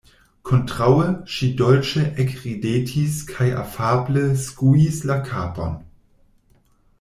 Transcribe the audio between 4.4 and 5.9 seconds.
skuis la kapon.